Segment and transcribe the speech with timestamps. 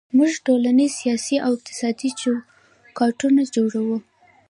[0.17, 3.97] موږ ټولنیز، سیاسي او اقتصادي چوکاټونه جوړوو.